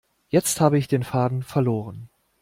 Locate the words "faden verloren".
1.03-2.09